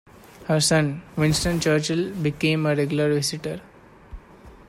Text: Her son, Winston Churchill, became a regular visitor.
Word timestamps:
Her 0.47 0.59
son, 0.59 1.03
Winston 1.15 1.59
Churchill, 1.59 2.09
became 2.15 2.65
a 2.65 2.75
regular 2.75 3.13
visitor. 3.13 3.61